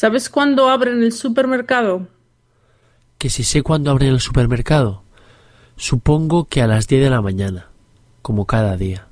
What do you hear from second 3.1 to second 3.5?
Que si